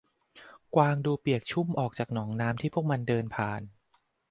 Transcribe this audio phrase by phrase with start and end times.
[0.75, 3.61] กวางดูเปียกชุ่มออกจากหนองน้ำที่พวกมันเดินผ่าน